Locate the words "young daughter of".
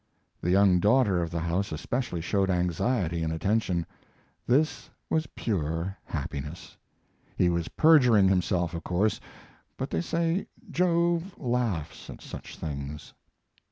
0.49-1.29